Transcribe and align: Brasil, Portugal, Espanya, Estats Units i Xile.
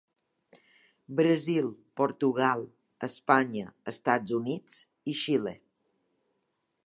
Brasil, 1.19 1.67
Portugal, 2.01 2.63
Espanya, 3.09 3.69
Estats 3.93 4.35
Units 4.41 4.79
i 5.13 5.17
Xile. 5.23 5.57